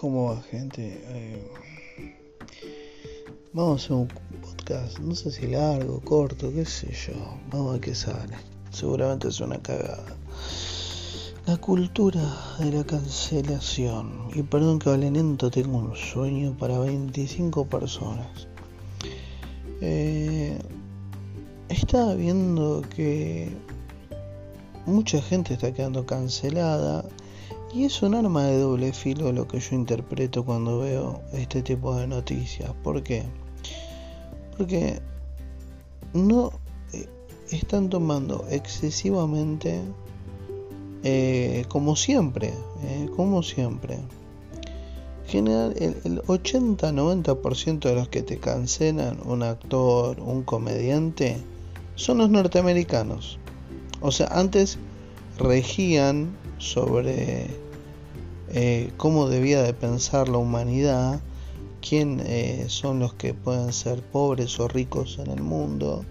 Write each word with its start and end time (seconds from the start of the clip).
¿Cómo 0.00 0.26
va, 0.26 0.40
gente? 0.42 1.02
Eh, 1.08 1.42
vamos 3.52 3.82
a 3.82 3.84
hacer 3.84 3.96
un 3.96 4.06
podcast, 4.06 5.00
no 5.00 5.12
sé 5.16 5.32
si 5.32 5.48
largo, 5.48 6.00
corto, 6.02 6.52
qué 6.52 6.64
sé 6.64 6.92
yo. 6.92 7.14
Vamos 7.50 7.70
a 7.70 7.72
ver 7.72 7.80
qué 7.80 7.94
sale. 7.96 8.36
Seguramente 8.70 9.26
es 9.26 9.40
una 9.40 9.58
cagada. 9.60 10.04
La 11.46 11.56
cultura 11.56 12.22
de 12.60 12.70
la 12.70 12.84
cancelación. 12.84 14.28
Y 14.36 14.42
perdón 14.44 14.78
que 14.78 14.96
lento, 14.96 15.50
tengo 15.50 15.78
un 15.78 15.96
sueño 15.96 16.56
para 16.56 16.78
25 16.78 17.66
personas. 17.66 18.46
Eh, 19.80 20.60
estaba 21.68 22.14
viendo 22.14 22.82
que 22.94 23.48
mucha 24.86 25.20
gente 25.20 25.54
está 25.54 25.72
quedando 25.72 26.06
cancelada 26.06 27.04
y 27.72 27.84
es 27.84 28.02
un 28.02 28.14
arma 28.14 28.44
de 28.44 28.58
doble 28.58 28.92
filo 28.92 29.32
lo 29.32 29.46
que 29.46 29.60
yo 29.60 29.76
interpreto 29.76 30.44
cuando 30.44 30.78
veo 30.78 31.20
este 31.32 31.62
tipo 31.62 31.94
de 31.94 32.06
noticias. 32.06 32.72
¿Por 32.82 33.02
qué? 33.02 33.24
Porque 34.56 35.00
no 36.14 36.52
eh, 36.92 37.06
están 37.50 37.90
tomando 37.90 38.46
excesivamente, 38.50 39.80
eh, 41.04 41.64
como 41.68 41.94
siempre, 41.94 42.54
eh, 42.84 43.08
como 43.14 43.42
siempre. 43.42 43.98
General, 45.26 45.74
el, 45.78 45.94
el 46.04 46.22
80-90% 46.22 47.80
de 47.80 47.94
los 47.94 48.08
que 48.08 48.22
te 48.22 48.38
cancelan, 48.38 49.18
un 49.26 49.42
actor, 49.42 50.18
un 50.20 50.42
comediante, 50.42 51.36
son 51.96 52.18
los 52.18 52.30
norteamericanos. 52.30 53.38
O 54.00 54.10
sea, 54.10 54.28
antes 54.28 54.78
regían 55.38 56.36
sobre 56.58 57.46
eh, 58.48 58.92
cómo 58.96 59.28
debía 59.28 59.62
de 59.62 59.72
pensar 59.72 60.28
la 60.28 60.38
humanidad, 60.38 61.20
quién 61.80 62.20
eh, 62.24 62.66
son 62.68 62.98
los 62.98 63.14
que 63.14 63.34
pueden 63.34 63.72
ser 63.72 64.02
pobres 64.02 64.58
o 64.58 64.68
ricos 64.68 65.18
en 65.18 65.30
el 65.30 65.42
mundo 65.42 66.04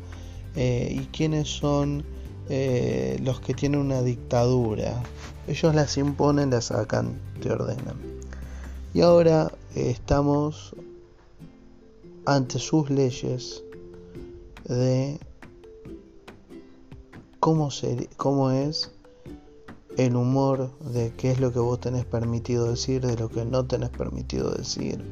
eh, 0.55 0.95
y 0.99 1.05
quiénes 1.07 1.49
son 1.49 2.05
los 2.49 3.41
que 3.41 3.53
tienen 3.53 3.81
una 3.81 4.01
dictadura. 4.01 5.03
Ellos 5.49 5.75
las 5.75 5.97
imponen, 5.97 6.49
las 6.49 6.65
sacan, 6.65 7.19
te 7.41 7.51
ordenan. 7.51 7.97
Y 8.93 9.01
ahora 9.01 9.51
estamos 9.75 10.73
ante 12.25 12.57
sus 12.57 12.89
leyes 12.89 13.63
de 14.63 15.19
cómo, 17.41 17.69
cómo 18.15 18.51
es 18.51 18.96
el 19.97 20.15
humor 20.15 20.71
de 20.93 21.11
qué 21.17 21.31
es 21.31 21.39
lo 21.39 21.51
que 21.51 21.59
vos 21.59 21.79
tenés 21.79 22.05
permitido 22.05 22.69
decir, 22.69 23.05
de 23.05 23.17
lo 23.17 23.29
que 23.29 23.43
no 23.43 23.65
tenés 23.65 23.89
permitido 23.89 24.51
decir. 24.51 25.03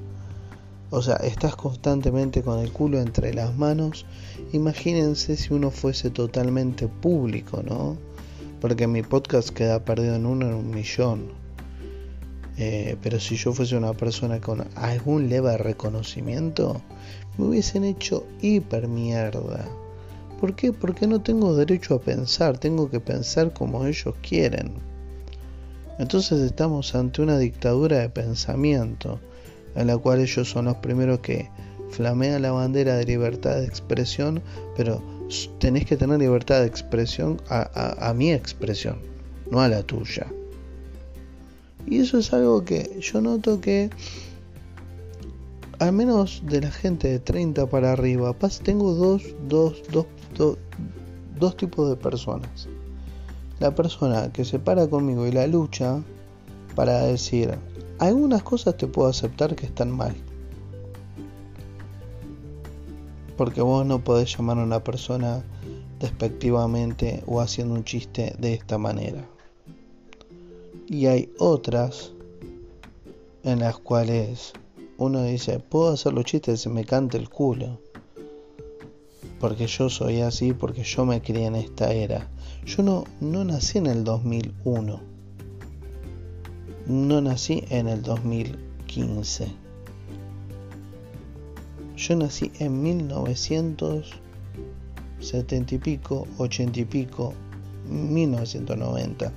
O 0.91 1.01
sea, 1.01 1.15
estás 1.15 1.55
constantemente 1.55 2.43
con 2.43 2.59
el 2.59 2.71
culo 2.71 2.99
entre 2.99 3.33
las 3.33 3.57
manos. 3.57 4.05
Imagínense 4.53 5.35
si 5.35 5.53
uno 5.53 5.71
fuese 5.71 6.11
totalmente 6.11 6.87
público, 6.87 7.63
¿no? 7.63 7.97
Porque 8.61 8.85
mi 8.87 9.01
podcast 9.01 9.49
queda 9.49 9.83
perdido 9.83 10.15
en 10.15 10.27
uno 10.27 10.47
en 10.47 10.53
un 10.53 10.69
millón. 10.69 11.29
Eh, 12.57 12.95
pero 13.01 13.19
si 13.19 13.35
yo 13.35 13.53
fuese 13.53 13.75
una 13.75 13.93
persona 13.93 14.39
con 14.39 14.65
algún 14.75 15.27
leve 15.27 15.57
reconocimiento, 15.57 16.81
me 17.37 17.45
hubiesen 17.45 17.83
hecho 17.83 18.25
hiper 18.41 18.87
mierda. 18.87 19.67
¿Por 20.39 20.55
qué? 20.55 20.73
Porque 20.73 21.07
no 21.07 21.21
tengo 21.21 21.55
derecho 21.55 21.95
a 21.95 22.01
pensar, 22.01 22.57
tengo 22.57 22.89
que 22.89 22.99
pensar 22.99 23.53
como 23.53 23.85
ellos 23.85 24.13
quieren. 24.21 24.73
Entonces 25.97 26.41
estamos 26.41 26.93
ante 26.93 27.21
una 27.21 27.37
dictadura 27.37 27.99
de 27.99 28.09
pensamiento, 28.09 29.19
en 29.75 29.87
la 29.87 29.97
cual 29.97 30.19
ellos 30.19 30.49
son 30.49 30.65
los 30.65 30.77
primeros 30.77 31.19
que 31.19 31.49
flamean 31.89 32.41
la 32.41 32.51
bandera 32.51 32.97
de 32.97 33.05
libertad 33.05 33.55
de 33.55 33.65
expresión, 33.65 34.41
pero 34.75 35.01
tenés 35.59 35.85
que 35.85 35.95
tener 35.95 36.19
libertad 36.19 36.61
de 36.61 36.67
expresión 36.67 37.41
a, 37.49 38.09
a 38.09 38.13
mi 38.13 38.33
expresión, 38.33 38.99
no 39.49 39.61
a 39.61 39.69
la 39.69 39.83
tuya. 39.83 40.27
Y 41.87 41.99
eso 41.99 42.17
es 42.17 42.33
algo 42.33 42.65
que 42.65 42.99
yo 42.99 43.21
noto 43.21 43.61
que 43.61 43.89
al 45.79 45.91
menos 45.91 46.41
de 46.45 46.61
la 46.61 46.71
gente 46.71 47.07
de 47.07 47.19
30 47.19 47.67
para 47.67 47.91
arriba, 47.91 48.35
tengo 48.63 48.93
dos, 48.93 49.23
dos, 49.47 49.81
dos 49.91 50.05
dos 50.35 51.57
tipos 51.57 51.89
de 51.89 51.95
personas. 51.95 52.67
La 53.59 53.73
persona 53.73 54.31
que 54.31 54.45
se 54.45 54.59
para 54.59 54.87
conmigo 54.87 55.25
y 55.25 55.31
la 55.31 55.47
lucha 55.47 56.01
para 56.75 57.03
decir, 57.03 57.57
algunas 57.99 58.43
cosas 58.43 58.75
te 58.77 58.87
puedo 58.87 59.07
aceptar 59.07 59.55
que 59.55 59.65
están 59.65 59.91
mal. 59.91 60.15
Porque 63.37 63.61
vos 63.61 63.85
no 63.85 64.03
podés 64.03 64.35
llamar 64.37 64.59
a 64.59 64.63
una 64.63 64.83
persona 64.83 65.43
despectivamente 65.99 67.23
o 67.25 67.41
haciendo 67.41 67.73
un 67.75 67.83
chiste 67.83 68.35
de 68.37 68.53
esta 68.53 68.77
manera. 68.77 69.25
Y 70.87 71.07
hay 71.07 71.33
otras 71.39 72.11
en 73.43 73.59
las 73.59 73.77
cuales 73.77 74.53
uno 74.97 75.23
dice, 75.23 75.59
puedo 75.59 75.93
hacer 75.93 76.13
los 76.13 76.25
chistes 76.25 76.61
se 76.61 76.69
me 76.69 76.85
cante 76.85 77.17
el 77.17 77.29
culo 77.29 77.79
porque 79.45 79.67
yo 79.67 79.89
soy 79.89 80.21
así, 80.21 80.53
porque 80.53 80.83
yo 80.83 81.05
me 81.05 81.21
crié 81.21 81.45
en 81.45 81.53
esta 81.53 81.93
era. 81.93 82.27
Yo 82.65 82.81
no, 82.81 83.03
no 83.21 83.45
nací 83.45 83.77
en 83.77 83.85
el 83.85 84.03
2001, 84.03 84.99
no 86.87 87.21
nací 87.21 87.63
en 87.69 87.87
el 87.87 88.01
2015. 88.01 89.47
Yo 91.95 92.15
nací 92.15 92.51
en 92.57 92.81
1970 92.81 95.75
y 95.75 95.77
pico, 95.77 96.25
80 96.39 96.79
y 96.79 96.85
pico, 96.85 97.35
1990. 97.87 99.31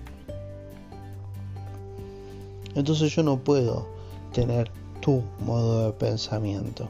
Entonces 2.75 3.15
yo 3.15 3.23
no 3.23 3.39
puedo 3.39 3.87
tener 4.33 4.71
tu 5.03 5.23
modo 5.45 5.85
de 5.85 5.93
pensamiento. 5.93 6.89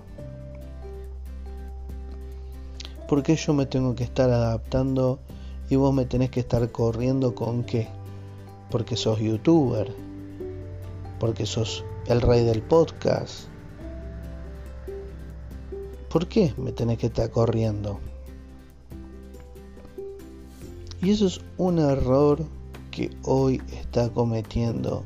¿Por 3.09 3.23
qué 3.23 3.37
yo 3.37 3.55
me 3.55 3.65
tengo 3.65 3.95
que 3.95 4.05
estar 4.05 4.29
adaptando 4.29 5.19
y 5.71 5.77
vos 5.77 5.95
me 5.95 6.05
tenés 6.05 6.29
que 6.29 6.41
estar 6.41 6.71
corriendo 6.71 7.35
con 7.35 7.65
qué? 7.65 7.89
Porque 8.71 8.99
sos 8.99 9.19
youtuber, 9.19 9.91
porque 11.19 11.47
sos 11.47 11.87
el 12.07 12.21
rey 12.21 12.45
del 12.45 12.61
podcast. 12.61 13.49
¿Por 16.11 16.29
qué 16.29 16.53
me 16.59 16.71
tenés 16.71 16.99
que 16.99 17.07
estar 17.07 17.31
corriendo? 17.31 17.99
Y 21.01 21.13
eso 21.13 21.29
es 21.29 21.41
un 21.57 21.79
error 21.79 22.45
que 22.91 23.11
hoy 23.25 23.63
está 23.73 24.11
cometiendo 24.11 25.03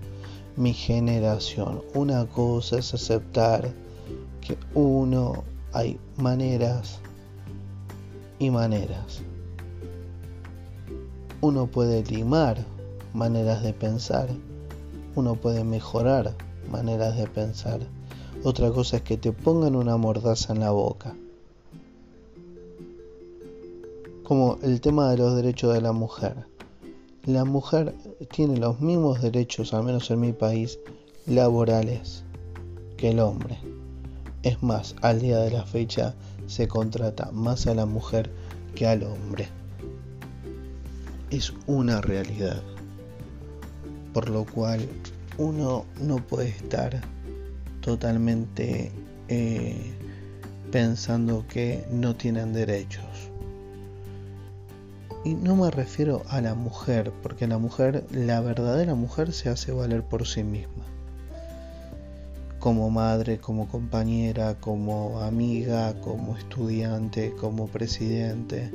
mi 0.56 0.74
generación. 0.74 1.82
Una 1.94 2.26
cosa 2.26 2.80
es 2.80 2.94
aceptar 2.94 3.72
que 4.40 4.58
uno 4.74 5.44
hay 5.72 6.00
maneras 6.16 6.98
y 8.42 8.50
maneras. 8.50 9.22
Uno 11.40 11.68
puede 11.68 12.02
limar 12.02 12.66
maneras 13.14 13.62
de 13.62 13.72
pensar, 13.72 14.28
uno 15.14 15.36
puede 15.36 15.62
mejorar 15.62 16.34
maneras 16.68 17.16
de 17.16 17.28
pensar. 17.28 17.78
Otra 18.42 18.72
cosa 18.72 18.96
es 18.96 19.02
que 19.02 19.16
te 19.16 19.30
pongan 19.30 19.76
una 19.76 19.96
mordaza 19.96 20.52
en 20.52 20.58
la 20.58 20.72
boca. 20.72 21.14
Como 24.24 24.58
el 24.62 24.80
tema 24.80 25.08
de 25.12 25.18
los 25.18 25.36
derechos 25.36 25.72
de 25.72 25.80
la 25.80 25.92
mujer. 25.92 26.34
La 27.24 27.44
mujer 27.44 27.94
tiene 28.32 28.56
los 28.56 28.80
mismos 28.80 29.22
derechos, 29.22 29.72
al 29.72 29.84
menos 29.84 30.10
en 30.10 30.18
mi 30.18 30.32
país, 30.32 30.80
laborales 31.26 32.24
que 32.96 33.10
el 33.10 33.20
hombre. 33.20 33.56
Es 34.42 34.60
más, 34.64 34.96
al 35.00 35.20
día 35.20 35.38
de 35.38 35.52
la 35.52 35.64
fecha 35.64 36.16
se 36.46 36.68
contrata 36.68 37.30
más 37.32 37.66
a 37.66 37.74
la 37.74 37.86
mujer 37.86 38.30
que 38.74 38.86
al 38.86 39.02
hombre. 39.04 39.48
Es 41.30 41.52
una 41.66 42.00
realidad. 42.00 42.62
Por 44.12 44.28
lo 44.28 44.44
cual 44.44 44.86
uno 45.38 45.86
no 46.00 46.16
puede 46.16 46.48
estar 46.48 47.00
totalmente 47.80 48.92
eh, 49.28 49.92
pensando 50.70 51.46
que 51.48 51.86
no 51.90 52.14
tienen 52.16 52.52
derechos. 52.52 53.04
Y 55.24 55.34
no 55.34 55.56
me 55.56 55.70
refiero 55.70 56.22
a 56.28 56.40
la 56.40 56.54
mujer, 56.54 57.12
porque 57.22 57.46
la 57.46 57.58
mujer, 57.58 58.04
la 58.10 58.40
verdadera 58.40 58.94
mujer 58.94 59.32
se 59.32 59.48
hace 59.48 59.72
valer 59.72 60.02
por 60.02 60.26
sí 60.26 60.42
misma 60.42 60.81
como 62.62 62.90
madre, 62.90 63.38
como 63.38 63.66
compañera, 63.66 64.54
como 64.60 65.20
amiga, 65.20 66.00
como 66.00 66.38
estudiante, 66.38 67.32
como 67.32 67.66
presidente, 67.66 68.70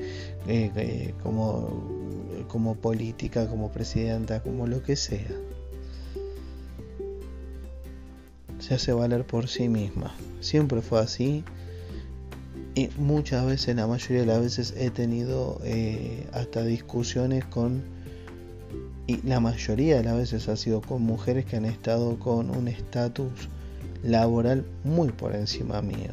eh, 0.45 0.69
eh, 0.75 1.13
como, 1.23 2.43
como 2.49 2.75
política, 2.75 3.47
como 3.47 3.71
presidenta, 3.71 4.43
como 4.43 4.67
lo 4.67 4.83
que 4.83 4.97
sea. 4.97 5.31
se 8.59 8.73
hace 8.73 8.91
valer 8.91 9.25
por 9.25 9.47
sí 9.47 9.69
misma. 9.69 10.13
Siempre 10.41 10.81
fue 10.81 10.99
así. 10.99 11.45
Y 12.75 12.89
muchas 12.97 13.45
veces, 13.45 13.73
la 13.77 13.87
mayoría 13.87 14.19
de 14.19 14.25
las 14.25 14.41
veces, 14.41 14.73
he 14.75 14.89
tenido 14.89 15.61
eh, 15.63 16.27
hasta 16.33 16.65
discusiones 16.65 17.45
con, 17.45 17.83
y 19.07 19.25
la 19.25 19.39
mayoría 19.39 19.95
de 19.95 20.03
las 20.03 20.17
veces 20.17 20.49
ha 20.49 20.57
sido 20.57 20.81
con 20.81 21.03
mujeres 21.03 21.45
que 21.45 21.55
han 21.55 21.65
estado 21.65 22.19
con 22.19 22.49
un 22.49 22.67
estatus 22.67 23.47
laboral 24.03 24.65
muy 24.83 25.09
por 25.09 25.35
encima 25.35 25.81
mío. 25.81 26.11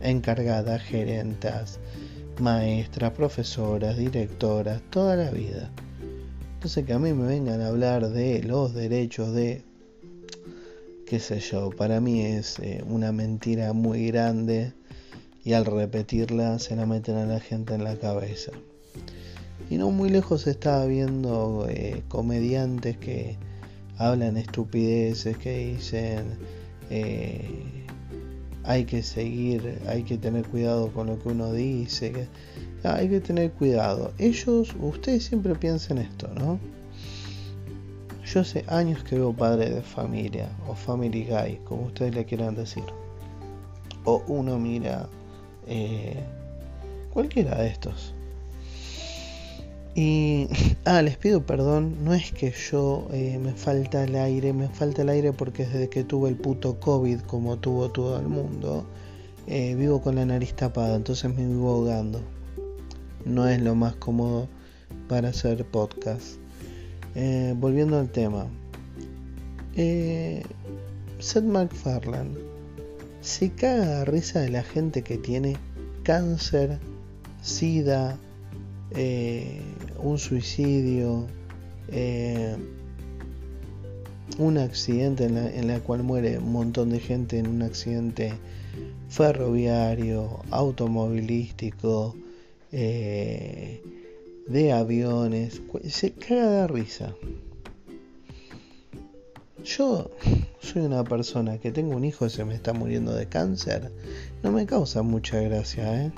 Encargadas, 0.00 0.82
gerentas, 0.82 1.78
maestras, 2.40 3.12
profesoras, 3.12 3.96
directoras, 3.96 4.80
toda 4.90 5.16
la 5.16 5.30
vida. 5.30 5.70
Entonces 6.54 6.84
que 6.84 6.92
a 6.92 6.98
mí 6.98 7.12
me 7.12 7.26
vengan 7.26 7.60
a 7.60 7.68
hablar 7.68 8.08
de 8.10 8.42
los 8.42 8.74
derechos 8.74 9.32
de, 9.34 9.62
qué 11.06 11.20
sé 11.20 11.40
yo, 11.40 11.70
para 11.70 12.00
mí 12.00 12.22
es 12.22 12.58
eh, 12.58 12.84
una 12.86 13.12
mentira 13.12 13.72
muy 13.72 14.06
grande 14.08 14.72
y 15.44 15.54
al 15.54 15.64
repetirla 15.64 16.58
se 16.58 16.76
la 16.76 16.86
meten 16.86 17.16
a 17.16 17.26
la 17.26 17.40
gente 17.40 17.74
en 17.74 17.84
la 17.84 17.96
cabeza. 17.96 18.52
Y 19.70 19.76
no 19.76 19.90
muy 19.90 20.10
lejos 20.10 20.46
estaba 20.46 20.84
viendo 20.86 21.66
eh, 21.68 22.02
comediantes 22.08 22.96
que 22.96 23.36
hablan 23.96 24.36
estupideces, 24.36 25.38
que 25.38 25.74
dicen 25.74 26.38
eh, 26.90 27.40
hay 28.64 28.84
que 28.84 29.02
seguir, 29.02 29.80
hay 29.88 30.02
que 30.02 30.18
tener 30.18 30.44
cuidado 30.46 30.92
con 30.92 31.06
lo 31.06 31.18
que 31.18 31.28
uno 31.28 31.52
dice, 31.52 32.28
ah, 32.84 32.96
hay 32.96 33.08
que 33.08 33.20
tener 33.20 33.52
cuidado. 33.52 34.12
Ellos, 34.18 34.74
ustedes 34.80 35.24
siempre 35.24 35.54
piensan 35.54 35.98
esto, 35.98 36.28
¿no? 36.34 36.58
Yo 38.24 38.40
hace 38.40 38.64
años 38.68 39.02
que 39.02 39.16
veo 39.16 39.32
padre 39.32 39.70
de 39.70 39.82
familia 39.82 40.50
o 40.68 40.74
family 40.74 41.24
guy, 41.24 41.58
como 41.64 41.86
ustedes 41.86 42.14
le 42.14 42.24
quieran 42.24 42.54
decir. 42.54 42.84
O 44.04 44.22
uno 44.28 44.58
mira 44.58 45.08
eh, 45.66 46.22
cualquiera 47.12 47.56
de 47.56 47.68
estos. 47.68 48.14
Y, 50.00 50.48
ah, 50.86 51.02
les 51.02 51.18
pido 51.18 51.44
perdón, 51.44 52.04
no 52.04 52.14
es 52.14 52.32
que 52.32 52.54
yo 52.70 53.06
eh, 53.12 53.38
me 53.38 53.52
falta 53.52 54.02
el 54.02 54.14
aire, 54.14 54.54
me 54.54 54.68
falta 54.68 55.02
el 55.02 55.10
aire 55.10 55.34
porque 55.34 55.66
desde 55.66 55.90
que 55.90 56.04
tuve 56.04 56.30
el 56.30 56.36
puto 56.36 56.80
COVID, 56.80 57.20
como 57.20 57.58
tuvo 57.58 57.90
todo 57.90 58.18
el 58.18 58.26
mundo, 58.26 58.86
eh, 59.46 59.74
vivo 59.74 60.00
con 60.00 60.14
la 60.14 60.24
nariz 60.24 60.54
tapada, 60.54 60.96
entonces 60.96 61.34
me 61.34 61.46
vivo 61.46 61.70
ahogando. 61.70 62.22
No 63.26 63.46
es 63.46 63.60
lo 63.60 63.74
más 63.74 63.94
cómodo 63.96 64.48
para 65.06 65.28
hacer 65.28 65.66
podcast. 65.66 66.36
Eh, 67.14 67.54
volviendo 67.58 67.98
al 67.98 68.08
tema. 68.08 68.46
Seth 71.18 71.44
MacFarlane 71.44 72.38
se 73.20 73.50
caga 73.50 74.00
a 74.00 74.04
risa 74.06 74.40
de 74.40 74.48
la 74.48 74.62
gente 74.62 75.02
que 75.02 75.18
tiene 75.18 75.58
cáncer, 76.04 76.78
sida, 77.42 78.16
un 80.02 80.18
suicidio, 80.18 81.26
eh, 81.88 82.56
un 84.38 84.58
accidente 84.58 85.24
en 85.24 85.34
la, 85.34 85.50
en 85.50 85.68
la, 85.68 85.80
cual 85.80 86.02
muere 86.02 86.38
un 86.38 86.52
montón 86.52 86.90
de 86.90 87.00
gente 87.00 87.38
en 87.38 87.46
un 87.46 87.62
accidente 87.62 88.32
ferroviario, 89.08 90.40
automovilístico, 90.50 92.14
eh, 92.72 93.82
de 94.46 94.72
aviones, 94.72 95.60
se 95.88 96.12
caga 96.12 96.62
de 96.62 96.66
risa. 96.68 97.14
Yo 99.64 100.10
soy 100.60 100.82
una 100.82 101.04
persona 101.04 101.58
que 101.58 101.70
tengo 101.70 101.94
un 101.94 102.04
hijo 102.04 102.24
que 102.24 102.30
se 102.30 102.44
me 102.44 102.54
está 102.54 102.72
muriendo 102.72 103.12
de 103.12 103.26
cáncer, 103.26 103.92
no 104.42 104.52
me 104.52 104.64
causa 104.66 105.02
mucha 105.02 105.40
gracia, 105.40 106.06
¿eh? 106.06 106.12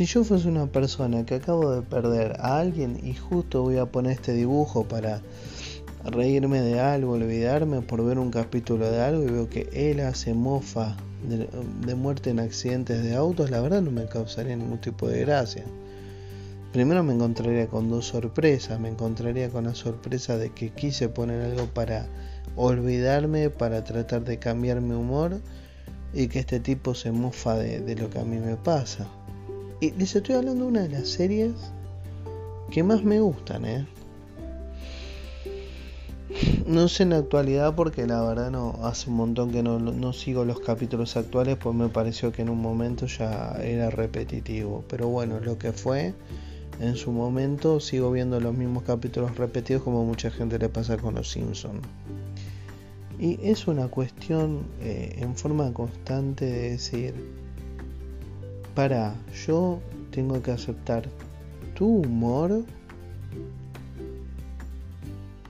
Si 0.00 0.06
yo 0.06 0.24
fuese 0.24 0.48
una 0.48 0.64
persona 0.64 1.26
que 1.26 1.34
acabo 1.34 1.72
de 1.72 1.82
perder 1.82 2.32
a 2.40 2.58
alguien 2.58 2.98
y 3.02 3.12
justo 3.12 3.60
voy 3.60 3.76
a 3.76 3.84
poner 3.84 4.12
este 4.12 4.32
dibujo 4.32 4.84
para 4.84 5.20
reírme 6.06 6.62
de 6.62 6.80
algo, 6.80 7.12
olvidarme 7.12 7.82
por 7.82 8.02
ver 8.02 8.18
un 8.18 8.30
capítulo 8.30 8.90
de 8.90 9.02
algo 9.02 9.24
y 9.24 9.30
veo 9.30 9.50
que 9.50 9.68
él 9.74 10.00
hace 10.00 10.32
mofa 10.32 10.96
de, 11.28 11.94
muerte 11.94 12.30
en 12.30 12.40
accidentes 12.40 13.02
de 13.02 13.14
autos, 13.14 13.50
la 13.50 13.60
verdad 13.60 13.82
no 13.82 13.90
me 13.90 14.06
causaría 14.06 14.56
ningún 14.56 14.80
tipo 14.80 15.06
de 15.06 15.20
gracia. 15.20 15.64
Primero 16.72 17.02
me 17.02 17.12
encontraría 17.12 17.66
con 17.66 17.90
dos 17.90 18.06
sorpresas, 18.06 18.80
me 18.80 18.88
encontraría 18.88 19.50
con 19.50 19.64
la 19.64 19.74
sorpresa 19.74 20.38
de 20.38 20.48
que 20.48 20.70
quise 20.70 21.10
poner 21.10 21.42
algo 21.42 21.66
para 21.66 22.06
olvidarme, 22.56 23.50
para 23.50 23.84
tratar 23.84 24.24
de 24.24 24.38
cambiar 24.38 24.80
mi 24.80 24.94
humor 24.94 25.42
y 26.14 26.28
que 26.28 26.38
este 26.38 26.58
tipo 26.58 26.94
se 26.94 27.12
mofa 27.12 27.56
de 27.56 27.94
lo 27.96 28.08
que 28.08 28.18
a 28.18 28.24
mí 28.24 28.38
me 28.38 28.56
pasa. 28.56 29.06
Y 29.80 29.92
les 29.92 30.14
estoy 30.14 30.34
hablando 30.34 30.64
de 30.64 30.70
una 30.70 30.82
de 30.82 30.90
las 30.90 31.08
series 31.08 31.52
que 32.70 32.82
más 32.82 33.02
me 33.02 33.18
gustan, 33.20 33.64
¿eh? 33.64 33.86
No 36.66 36.86
sé 36.86 37.02
en 37.02 37.10
la 37.10 37.16
actualidad 37.16 37.74
porque 37.74 38.06
la 38.06 38.22
verdad 38.22 38.50
no 38.50 38.78
hace 38.84 39.10
un 39.10 39.16
montón 39.16 39.50
que 39.50 39.62
no, 39.62 40.12
sigo 40.12 40.44
los 40.44 40.60
capítulos 40.60 41.16
actuales 41.16 41.56
pues 41.56 41.74
me 41.74 41.88
pareció 41.88 42.30
que 42.30 42.42
en 42.42 42.50
un 42.50 42.60
momento 42.60 43.06
ya 43.06 43.56
era 43.60 43.90
repetitivo. 43.90 44.84
Pero 44.88 45.08
bueno, 45.08 45.40
lo 45.40 45.58
que 45.58 45.72
fue 45.72 46.14
en 46.78 46.94
su 46.94 47.10
momento 47.10 47.80
sigo 47.80 48.12
viendo 48.12 48.38
los 48.38 48.54
mismos 48.54 48.84
capítulos 48.84 49.36
repetidos 49.36 49.82
como 49.82 50.04
mucha 50.04 50.30
gente 50.30 50.58
le 50.58 50.68
pasa 50.68 50.96
con 50.98 51.14
los 51.14 51.30
Simpsons. 51.30 51.80
Y 53.18 53.38
es 53.42 53.66
una 53.66 53.88
cuestión 53.88 54.62
eh, 54.80 55.16
en 55.18 55.34
forma 55.34 55.72
constante 55.72 56.44
de 56.44 56.70
decir, 56.70 57.14
para, 58.80 59.14
yo 59.46 59.78
tengo 60.10 60.40
que 60.40 60.52
aceptar 60.52 61.06
tu 61.74 61.96
humor, 61.96 62.64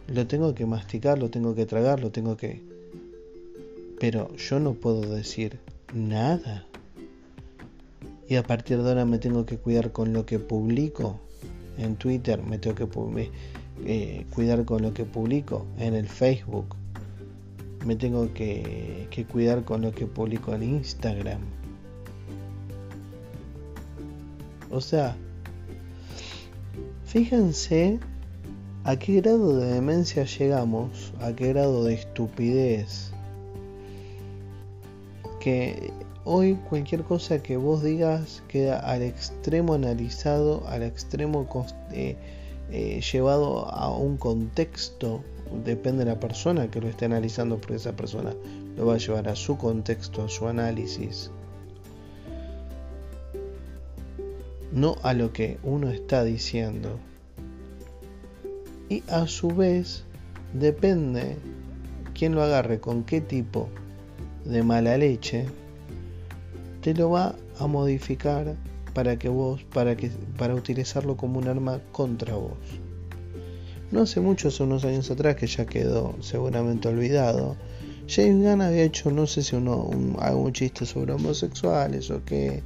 lo 0.09 0.27
tengo 0.27 0.53
que 0.53 0.67
masticar, 0.67 1.17
lo 1.17 1.31
tengo 1.31 1.55
que 1.55 1.65
tragar, 1.65 2.01
lo 2.01 2.11
tengo 2.11 2.37
que... 2.37 2.61
Pero 4.01 4.35
yo 4.35 4.59
no 4.59 4.75
puedo 4.75 5.03
decir 5.03 5.61
nada. 5.95 6.67
Y 8.29 8.35
a 8.35 8.43
partir 8.43 8.83
de 8.83 8.89
ahora 8.89 9.05
me 9.05 9.21
tengo 9.21 9.47
que 9.47 9.59
cuidar 9.59 9.93
con 9.93 10.13
lo 10.13 10.27
que 10.27 10.41
publico 10.41 11.21
en 11.79 11.95
Twitter, 11.95 12.43
me 12.43 12.59
tengo 12.59 12.75
que 12.75 13.31
eh, 13.85 14.27
cuidar 14.35 14.65
con 14.65 14.83
lo 14.83 14.93
que 14.93 15.05
publico 15.05 15.67
en 15.79 15.95
el 15.95 16.09
Facebook, 16.09 16.75
me 17.87 17.95
tengo 17.95 18.35
que, 18.35 19.07
que 19.09 19.25
cuidar 19.25 19.65
con 19.65 19.83
lo 19.83 19.93
que 19.93 20.07
publico 20.07 20.53
en 20.53 20.65
Instagram 20.65 21.60
O 24.71 24.81
sea, 24.81 25.17
fíjense 27.05 27.99
a 28.85 28.97
qué 28.97 29.21
grado 29.21 29.59
de 29.59 29.75
demencia 29.75 30.25
llegamos, 30.25 31.13
a 31.21 31.35
qué 31.35 31.49
grado 31.49 31.85
de 31.85 31.95
estupidez. 31.95 33.13
Que 35.41 35.93
hoy 36.25 36.55
cualquier 36.69 37.03
cosa 37.03 37.43
que 37.43 37.57
vos 37.57 37.83
digas 37.83 38.43
queda 38.47 38.79
al 38.79 39.03
extremo 39.03 39.75
analizado, 39.75 40.67
al 40.69 40.83
extremo 40.83 41.47
eh, 41.93 42.17
eh, 42.71 43.01
llevado 43.13 43.67
a 43.67 43.91
un 43.97 44.17
contexto. 44.17 45.23
Depende 45.65 46.05
de 46.05 46.13
la 46.13 46.21
persona 46.21 46.71
que 46.71 46.81
lo 46.81 46.89
esté 46.89 47.07
analizando, 47.07 47.59
porque 47.59 47.75
esa 47.75 47.97
persona 47.97 48.35
lo 48.77 48.87
va 48.87 48.95
a 48.95 48.99
llevar 48.99 49.29
a 49.29 49.35
su 49.35 49.59
contexto, 49.59 50.25
a 50.25 50.29
su 50.29 50.47
análisis. 50.47 51.33
No 54.73 54.97
a 55.03 55.15
lo 55.15 55.33
que 55.33 55.59
uno 55.63 55.91
está 55.91 56.25
diciendo. 56.25 56.99
Y 58.89 59.03
a 59.09 59.27
su 59.27 59.49
vez 59.49 60.05
depende 60.53 61.37
quién 62.15 62.35
lo 62.35 62.43
agarre 62.43 62.81
con 62.81 63.05
qué 63.05 63.21
tipo 63.21 63.69
de 64.45 64.63
mala 64.63 64.97
leche, 64.97 65.47
te 66.81 66.95
lo 66.95 67.11
va 67.11 67.35
a 67.59 67.67
modificar 67.67 68.57
para 68.95 69.19
que 69.19 69.29
vos, 69.29 69.65
para 69.73 69.97
que, 69.97 70.11
para 70.37 70.55
utilizarlo 70.55 71.17
como 71.17 71.39
un 71.39 71.49
arma 71.49 71.81
contra 71.93 72.35
vos. 72.35 72.59
No 73.91 74.03
hace 74.03 74.21
mucho, 74.21 74.49
hace 74.49 74.63
unos 74.63 74.85
años 74.85 75.11
atrás, 75.11 75.37
que 75.37 75.47
ya 75.47 75.67
quedó 75.67 76.15
seguramente 76.21 76.89
olvidado, 76.89 77.57
James 78.09 78.43
Gunn 78.43 78.61
había 78.61 78.83
hecho, 78.83 79.11
no 79.11 79.27
sé 79.27 79.43
si 79.43 79.55
uno, 79.57 79.77
un, 79.77 80.17
algún 80.21 80.53
chiste 80.53 80.85
sobre 80.85 81.13
homosexuales 81.13 82.11
o 82.11 82.25
qué, 82.25 82.63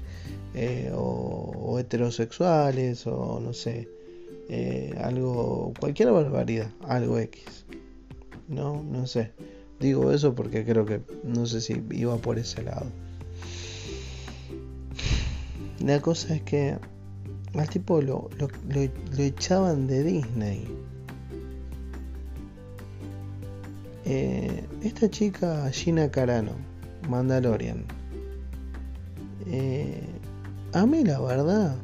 eh, 0.54 0.92
o, 0.94 1.78
heterosexuales 1.78 3.06
o 3.06 3.40
no 3.40 3.52
sé, 3.52 3.88
eh, 4.48 4.94
algo, 5.02 5.72
cualquier 5.78 6.12
barbaridad, 6.12 6.70
algo 6.82 7.18
X. 7.18 7.66
No, 8.48 8.82
no 8.82 9.06
sé. 9.06 9.32
Digo 9.80 10.12
eso 10.12 10.34
porque 10.34 10.64
creo 10.64 10.86
que 10.86 11.00
no 11.24 11.46
sé 11.46 11.60
si 11.60 11.82
iba 11.90 12.16
por 12.18 12.38
ese 12.38 12.62
lado. 12.62 12.86
La 15.80 16.00
cosa 16.00 16.36
es 16.36 16.42
que 16.42 16.78
al 17.54 17.68
tipo 17.68 18.00
lo, 18.00 18.30
lo, 18.38 19.22
echaban 19.22 19.86
de 19.86 20.02
Disney. 20.02 20.66
Eh, 24.06 24.64
esta 24.82 25.10
chica, 25.10 25.70
Gina 25.70 26.10
Carano, 26.10 26.52
Mandalorian, 27.08 27.84
eh, 29.46 30.13
a 30.74 30.86
mí 30.86 31.04
la 31.04 31.20
verdad 31.20 31.76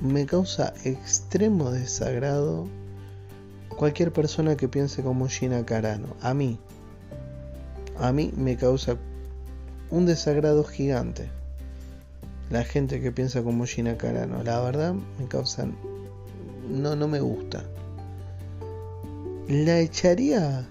me 0.00 0.24
causa 0.24 0.72
extremo 0.82 1.70
desagrado 1.70 2.66
cualquier 3.76 4.10
persona 4.10 4.56
que 4.56 4.68
piense 4.68 5.02
como 5.02 5.28
Gina 5.28 5.66
Carano. 5.66 6.16
A 6.22 6.32
mí, 6.32 6.58
a 7.98 8.10
mí 8.10 8.32
me 8.34 8.56
causa 8.56 8.96
un 9.90 10.06
desagrado 10.06 10.64
gigante. 10.64 11.28
La 12.48 12.64
gente 12.64 13.02
que 13.02 13.12
piensa 13.12 13.42
como 13.42 13.66
Gina 13.66 13.98
Carano, 13.98 14.42
la 14.42 14.60
verdad 14.60 14.94
me 14.94 15.28
causan 15.28 15.76
no 16.70 16.96
no 16.96 17.06
me 17.06 17.20
gusta. 17.20 17.64
La 19.46 19.78
echaría 19.80 20.66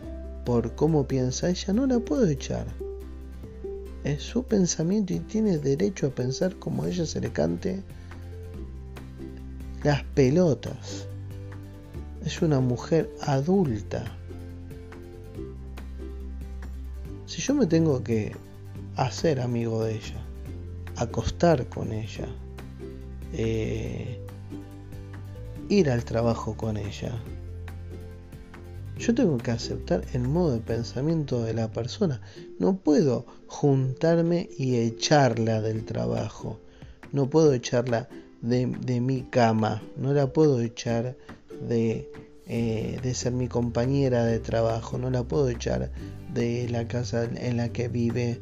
por 0.46 0.74
cómo 0.74 1.08
piensa 1.08 1.52
ella, 1.52 1.74
no 1.74 1.86
la 1.86 2.00
puedo 2.00 2.26
echar. 2.28 2.66
Es 4.08 4.24
su 4.24 4.44
pensamiento 4.44 5.14
y 5.14 5.20
tiene 5.20 5.58
derecho 5.58 6.08
a 6.08 6.10
pensar 6.12 6.56
como 6.56 6.84
a 6.84 6.88
ella 6.88 7.06
se 7.06 7.20
le 7.20 7.30
cante 7.30 7.84
las 9.84 10.02
pelotas. 10.02 11.06
Es 12.24 12.42
una 12.42 12.62
mujer 12.62 13.10
adulta. 13.20 14.06
Si 17.26 17.42
yo 17.42 17.54
me 17.54 17.66
tengo 17.66 18.02
que 18.02 18.34
hacer 18.96 19.42
amigo 19.42 19.84
de 19.84 19.96
ella, 19.96 20.26
acostar 20.96 21.68
con 21.68 21.92
ella, 21.92 22.30
eh, 23.34 24.26
ir 25.68 25.90
al 25.90 26.06
trabajo 26.06 26.56
con 26.56 26.78
ella, 26.78 27.12
yo 29.00 29.14
tengo 29.14 29.38
que 29.38 29.52
aceptar 29.52 30.04
el 30.14 30.22
modo 30.22 30.54
de 30.54 30.60
pensamiento 30.60 31.44
de 31.44 31.54
la 31.54 31.72
persona. 31.72 32.22
No 32.60 32.78
puedo 32.78 33.26
juntarme 33.48 34.50
y 34.58 34.76
echarla 34.78 35.62
del 35.62 35.86
trabajo. 35.86 36.60
No 37.12 37.30
puedo 37.30 37.54
echarla 37.54 38.10
de, 38.42 38.68
mi 39.02 39.22
cama. 39.24 39.82
No 39.98 40.14
la 40.14 40.34
puedo 40.34 40.62
echar 40.62 41.16
de, 41.68 42.10
eh, 42.48 43.00
de 43.02 43.14
ser 43.14 43.34
mi 43.34 43.48
compañera 43.48 44.26
de 44.26 44.40
trabajo. 44.40 44.98
No 44.98 45.10
la 45.10 45.24
puedo 45.24 45.50
echar 45.50 45.92
de 46.34 46.68
la 46.70 46.88
casa 46.88 47.24
en 47.24 47.58
la 47.58 47.70
que 47.70 47.88
vive 47.88 48.40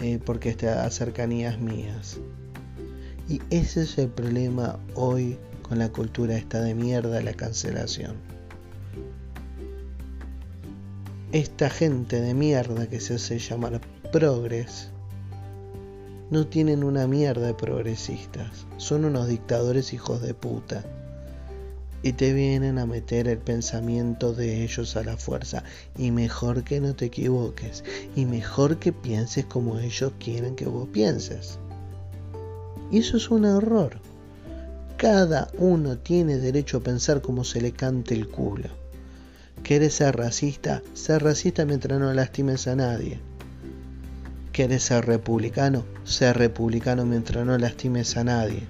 eh, 0.00 0.18
porque 0.24 0.50
está 0.50 0.84
a 0.84 0.90
cercanías 0.90 1.60
mías. 1.60 2.18
Y 3.28 3.40
ese 3.50 3.82
es 3.82 3.98
el 3.98 4.08
problema 4.08 4.78
hoy 4.94 5.38
con 5.62 5.78
la 5.78 5.90
cultura 5.90 6.36
esta 6.36 6.60
de 6.60 6.74
mierda, 6.74 7.22
la 7.22 7.34
cancelación. 7.34 8.16
Esta 11.32 11.70
gente 11.70 12.20
de 12.20 12.34
mierda 12.34 12.90
que 12.90 13.00
se 13.00 13.14
hace 13.14 13.38
llamar 13.38 13.80
progres 14.12 14.90
no 16.30 16.46
tienen 16.46 16.84
una 16.84 17.06
mierda 17.06 17.46
de 17.46 17.54
progresistas, 17.54 18.66
son 18.76 19.06
unos 19.06 19.28
dictadores 19.28 19.94
hijos 19.94 20.20
de 20.20 20.34
puta. 20.34 20.84
Y 22.02 22.12
te 22.12 22.34
vienen 22.34 22.78
a 22.78 22.84
meter 22.84 23.28
el 23.28 23.38
pensamiento 23.38 24.34
de 24.34 24.62
ellos 24.62 24.94
a 24.94 25.04
la 25.04 25.16
fuerza. 25.16 25.64
Y 25.96 26.10
mejor 26.10 26.64
que 26.64 26.82
no 26.82 26.94
te 26.94 27.06
equivoques. 27.06 27.82
Y 28.14 28.26
mejor 28.26 28.78
que 28.78 28.92
pienses 28.92 29.46
como 29.46 29.78
ellos 29.78 30.12
quieren 30.18 30.54
que 30.54 30.66
vos 30.66 30.86
pienses. 30.92 31.58
Y 32.90 32.98
eso 32.98 33.16
es 33.16 33.30
un 33.30 33.46
error. 33.46 34.00
Cada 34.98 35.48
uno 35.56 35.96
tiene 35.96 36.36
derecho 36.36 36.78
a 36.78 36.82
pensar 36.82 37.22
como 37.22 37.42
se 37.42 37.62
le 37.62 37.72
cante 37.72 38.14
el 38.14 38.28
culo. 38.28 38.82
¿Quieres 39.62 39.94
ser 39.94 40.16
racista? 40.16 40.82
Ser 40.94 41.22
racista 41.22 41.64
mientras 41.64 42.00
no 42.00 42.12
lastimes 42.12 42.66
a 42.66 42.76
nadie. 42.76 43.20
¿Quieres 44.52 44.82
ser 44.82 45.06
republicano? 45.06 45.84
Ser 46.04 46.36
republicano 46.36 47.06
mientras 47.06 47.46
no 47.46 47.56
lastimes 47.56 48.16
a 48.16 48.24
nadie. 48.24 48.62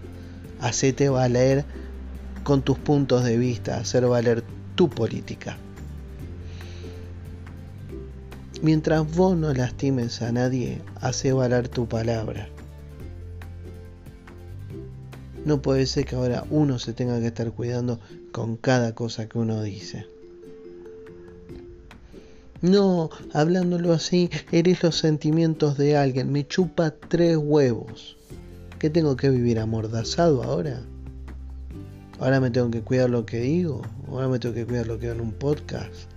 Hacete 0.61 1.09
valer 1.09 1.65
con 2.45 2.63
tus 2.63 2.79
puntos 2.79 3.25
de 3.25 3.37
vista, 3.37 3.79
hacer 3.79 4.07
valer 4.07 4.45
tu 4.75 4.89
política. 4.91 5.57
Mientras 8.63 9.13
vos 9.17 9.37
no 9.37 9.53
lastimes 9.53 10.23
a 10.23 10.31
nadie, 10.31 10.83
hace 11.01 11.33
valer 11.33 11.69
tu 11.69 11.89
palabra. 11.89 12.49
No 15.45 15.61
puede 15.61 15.87
ser 15.87 16.05
que 16.05 16.15
ahora 16.15 16.45
uno 16.51 16.79
se 16.79 16.93
tenga 16.93 17.19
que 17.19 17.27
estar 17.27 17.51
cuidando 17.51 17.99
con 18.31 18.57
cada 18.57 18.95
cosa 18.95 19.29
que 19.29 19.39
uno 19.39 19.63
dice. 19.63 20.07
No, 22.63 23.11
hablándolo 23.33 23.93
así, 23.93 24.31
eres 24.53 24.85
los 24.85 24.97
sentimientos 24.97 25.77
de 25.77 25.97
alguien. 25.97 26.31
Me 26.31 26.47
chupa 26.47 26.93
tres 26.93 27.37
huevos. 27.37 28.17
¿Qué 28.79 28.89
tengo 28.89 29.17
que 29.17 29.31
vivir 29.31 29.59
amordazado 29.59 30.45
ahora? 30.45 30.81
Ahora 32.21 32.39
me 32.39 32.53
tengo 32.53 32.71
que 32.71 32.81
cuidar 32.81 33.11
lo 33.11 33.27
que 33.27 33.41
digo. 33.41 33.83
Ahora 34.09 34.29
me 34.29 34.39
tengo 34.39 34.55
que 34.55 34.65
cuidar 34.65 34.87
lo 34.87 34.97
que 35.01 35.07
digo 35.07 35.15
en 35.15 35.21
un 35.23 35.33
podcast. 35.33 36.09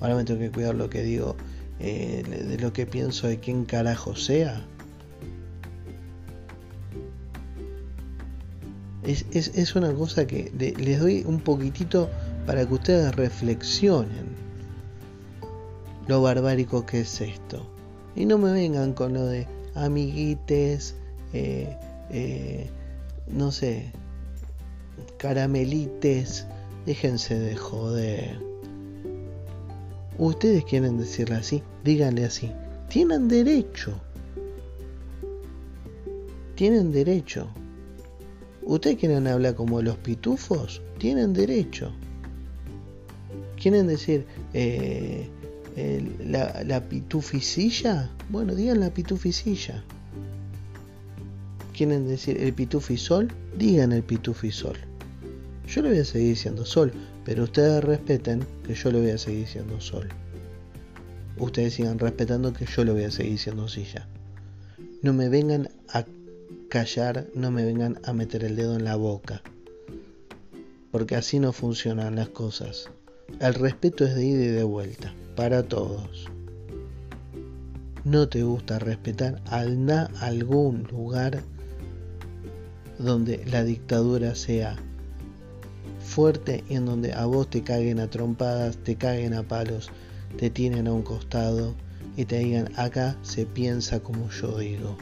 Ahora 0.00 0.16
me 0.16 0.24
tengo 0.24 0.40
que 0.40 0.50
cuidar 0.50 0.74
lo 0.74 0.88
que 0.88 1.02
digo 1.02 1.36
eh, 1.78 2.22
de 2.48 2.58
lo 2.58 2.72
que 2.72 2.86
pienso 2.86 3.26
de 3.26 3.38
quién 3.38 3.66
carajo 3.66 4.16
sea. 4.16 4.64
Es, 9.04 9.26
es 9.32 9.76
una 9.76 9.92
cosa 9.92 10.26
que 10.26 10.50
les 10.78 11.00
doy 11.00 11.22
un 11.26 11.40
poquitito 11.40 12.08
para 12.46 12.66
que 12.66 12.72
ustedes 12.72 13.14
reflexionen 13.14 14.32
lo 16.12 16.20
barbárico 16.20 16.84
que 16.84 17.00
es 17.00 17.22
esto. 17.22 17.66
Y 18.14 18.26
no 18.26 18.36
me 18.36 18.52
vengan 18.52 18.92
con 18.92 19.14
lo 19.14 19.24
de 19.24 19.46
amiguites, 19.74 20.94
eh, 21.32 21.74
eh, 22.10 22.68
no 23.28 23.50
sé, 23.50 23.90
caramelites, 25.16 26.46
déjense 26.84 27.38
de 27.38 27.56
joder. 27.56 28.38
Ustedes 30.18 30.66
quieren 30.66 30.98
decirle 30.98 31.36
así, 31.36 31.62
díganle 31.82 32.26
así. 32.26 32.52
Tienen 32.90 33.28
derecho. 33.28 33.98
Tienen 36.56 36.92
derecho. 36.92 37.48
¿Ustedes 38.64 38.98
quieren 38.98 39.26
hablar 39.26 39.54
como 39.54 39.80
los 39.80 39.96
pitufos? 39.96 40.82
Tienen 40.98 41.32
derecho. 41.32 41.90
¿Quieren 43.56 43.86
decir, 43.86 44.26
eh, 44.52 45.30
la, 45.76 46.62
la 46.64 46.88
pituficilla, 46.88 48.10
bueno, 48.28 48.54
digan 48.54 48.80
la 48.80 48.90
pituficilla. 48.90 49.82
¿Quieren 51.72 52.06
decir 52.06 52.38
el 52.38 52.52
pitufisol? 52.52 53.32
Digan 53.56 53.92
el 53.92 54.02
pitufisol. 54.02 54.76
Yo 55.66 55.80
le 55.80 55.88
voy 55.88 55.98
a 56.00 56.04
seguir 56.04 56.28
diciendo 56.28 56.66
sol, 56.66 56.92
pero 57.24 57.44
ustedes 57.44 57.82
respeten 57.82 58.44
que 58.64 58.74
yo 58.74 58.92
le 58.92 59.00
voy 59.00 59.10
a 59.10 59.18
seguir 59.18 59.46
diciendo 59.46 59.80
sol. 59.80 60.08
Ustedes 61.38 61.74
sigan 61.74 61.98
respetando 61.98 62.52
que 62.52 62.66
yo 62.66 62.84
le 62.84 62.92
voy 62.92 63.04
a 63.04 63.10
seguir 63.10 63.32
diciendo 63.32 63.68
silla. 63.68 64.06
No 65.00 65.14
me 65.14 65.28
vengan 65.28 65.70
a 65.88 66.04
callar, 66.68 67.26
no 67.34 67.50
me 67.50 67.64
vengan 67.64 67.98
a 68.04 68.12
meter 68.12 68.44
el 68.44 68.54
dedo 68.54 68.76
en 68.76 68.84
la 68.84 68.96
boca. 68.96 69.42
Porque 70.90 71.16
así 71.16 71.38
no 71.38 71.52
funcionan 71.52 72.16
las 72.16 72.28
cosas. 72.28 72.90
El 73.40 73.54
respeto 73.54 74.04
es 74.04 74.14
de 74.14 74.24
ida 74.24 74.44
y 74.44 74.48
de 74.48 74.64
vuelta 74.64 75.12
para 75.36 75.62
todos. 75.62 76.26
¿No 78.04 78.28
te 78.28 78.42
gusta 78.42 78.78
respetar 78.78 79.40
algún 79.46 80.84
lugar 80.90 81.42
donde 82.98 83.44
la 83.46 83.64
dictadura 83.64 84.34
sea 84.34 84.76
fuerte 86.00 86.64
y 86.68 86.74
en 86.74 86.86
donde 86.86 87.12
a 87.12 87.26
vos 87.26 87.48
te 87.48 87.62
caguen 87.62 88.00
a 88.00 88.10
trompadas, 88.10 88.76
te 88.78 88.96
caguen 88.96 89.34
a 89.34 89.42
palos, 89.42 89.90
te 90.36 90.50
tienen 90.50 90.86
a 90.86 90.92
un 90.92 91.02
costado 91.02 91.74
y 92.16 92.24
te 92.24 92.38
digan 92.38 92.68
acá 92.76 93.16
se 93.22 93.46
piensa 93.46 94.00
como 94.00 94.28
yo 94.30 94.58
digo? 94.58 94.96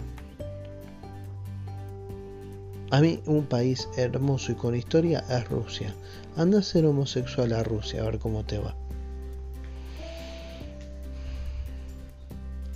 A 2.90 3.00
mí 3.00 3.20
un 3.26 3.47
país 3.47 3.88
hermoso 3.97 4.52
y 4.52 4.56
con 4.56 4.75
historia 4.75 5.25
es 5.28 5.49
Rusia. 5.49 5.94
Anda 6.37 6.59
a 6.59 6.62
ser 6.62 6.87
homosexual 6.87 7.52
a 7.52 7.62
Rusia 7.62 8.02
a 8.02 8.06
ver 8.06 8.18
cómo 8.18 8.44
te 8.44 8.59
va. 8.59 8.75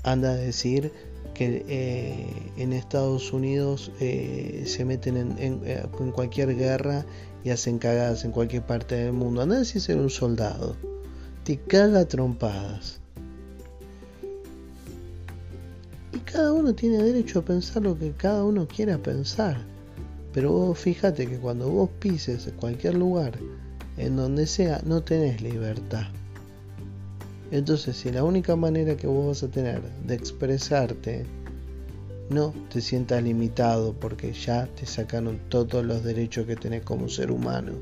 anda 0.04 0.32
a 0.32 0.36
decir 0.36 0.92
que 1.32 1.64
eh, 1.68 2.52
en 2.56 2.72
Estados 2.72 3.32
Unidos 3.32 3.90
eh, 4.00 4.62
se 4.66 4.84
meten 4.84 5.16
eh, 5.38 5.84
en, 5.98 6.12
cualquier 6.12 6.54
guerra 6.54 7.04
y 7.42 7.50
hacen 7.50 7.78
cagadas 7.78 8.24
en 8.24 8.30
cualquier 8.30 8.62
parte 8.64 8.94
del 8.94 9.12
mundo. 9.12 9.42
Anda 9.42 9.56
a 9.56 9.58
decir 9.60 9.80
ser 9.80 9.96
un 9.96 10.10
soldado. 10.10 10.76
Te 11.42 11.58
caga 11.58 12.04
trompadas. 12.04 13.00
Y 16.12 16.18
cada 16.18 16.52
uno 16.52 16.72
tiene 16.74 17.02
derecho 17.02 17.40
a 17.40 17.44
pensar 17.44 17.82
lo 17.82 17.98
que 17.98 18.12
cada 18.12 18.44
uno 18.44 18.68
quiera 18.68 18.98
pensar. 18.98 19.73
Pero 20.34 20.52
vos 20.52 20.78
fíjate 20.78 21.28
que 21.28 21.38
cuando 21.38 21.70
vos 21.70 21.88
pises 22.00 22.52
cualquier 22.58 22.96
lugar, 22.96 23.38
en 23.96 24.16
donde 24.16 24.46
sea, 24.46 24.82
no 24.84 25.02
tenés 25.02 25.40
libertad. 25.40 26.08
Entonces, 27.52 27.96
si 27.96 28.10
la 28.10 28.24
única 28.24 28.56
manera 28.56 28.96
que 28.96 29.06
vos 29.06 29.28
vas 29.28 29.42
a 29.44 29.48
tener 29.48 29.80
de 30.04 30.14
expresarte, 30.14 31.24
no 32.30 32.52
te 32.72 32.80
sientas 32.80 33.22
limitado 33.22 33.92
porque 33.92 34.32
ya 34.32 34.66
te 34.66 34.86
sacaron 34.86 35.38
todos 35.48 35.84
los 35.84 36.02
derechos 36.02 36.46
que 36.46 36.56
tenés 36.56 36.82
como 36.82 37.08
ser 37.08 37.30
humano. 37.30 37.72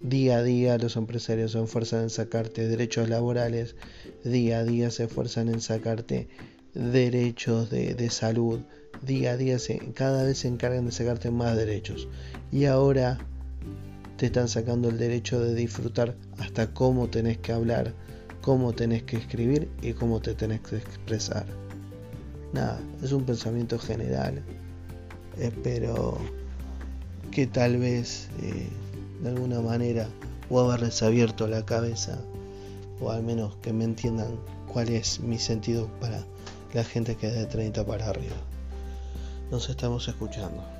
Día 0.00 0.38
a 0.38 0.42
día 0.42 0.78
los 0.78 0.96
empresarios 0.96 1.52
se 1.52 1.62
esfuerzan 1.62 2.02
en 2.02 2.10
sacarte 2.10 2.68
derechos 2.68 3.08
laborales, 3.08 3.76
día 4.24 4.58
a 4.58 4.64
día 4.64 4.90
se 4.90 5.04
esfuerzan 5.04 5.48
en 5.48 5.60
sacarte 5.60 6.28
derechos 6.74 7.70
de, 7.70 8.10
salud, 8.10 8.60
día 9.02 9.32
a 9.32 9.36
día 9.36 9.58
se, 9.58 9.78
cada 9.92 10.24
vez 10.24 10.38
se 10.38 10.48
encargan 10.48 10.86
de 10.86 10.92
sacarte 10.92 11.30
más 11.30 11.56
derechos. 11.56 12.08
Y 12.52 12.64
ahora 12.66 13.18
te 14.16 14.26
están 14.26 14.48
sacando 14.48 14.88
el 14.88 14.98
derecho 14.98 15.40
de 15.40 15.54
disfrutar 15.54 16.14
hasta 16.38 16.72
cómo 16.72 17.08
tenés 17.08 17.38
que 17.38 17.52
hablar, 17.52 17.92
cómo 18.40 18.72
tenés 18.72 19.02
que 19.02 19.16
escribir 19.16 19.68
y 19.82 19.92
cómo 19.92 20.20
te 20.20 20.34
tenés 20.34 20.60
que 20.60 20.76
expresar. 20.76 21.46
Nada, 22.52 22.80
es 23.02 23.12
un 23.12 23.24
pensamiento 23.24 23.78
general. 23.78 24.42
Espero 25.38 26.18
que 27.30 27.46
tal 27.46 27.76
vez 27.76 28.28
eh, 28.42 28.68
de 29.22 29.28
alguna 29.28 29.60
manera 29.60 30.08
o 30.48 30.60
haberles 30.60 31.02
abierto 31.02 31.46
la 31.46 31.66
cabeza 31.66 32.18
o 33.00 33.10
al 33.10 33.22
menos 33.22 33.56
que 33.56 33.72
me 33.72 33.84
entiendan 33.84 34.38
cuál 34.72 34.88
es 34.88 35.20
mi 35.20 35.38
sentido 35.38 35.88
para 36.00 36.24
la 36.72 36.84
gente 36.84 37.16
que 37.16 37.28
es 37.28 37.34
de 37.34 37.46
30 37.46 37.84
para 37.84 38.08
arriba. 38.08 38.36
Nos 39.50 39.68
estamos 39.68 40.08
escuchando. 40.08 40.75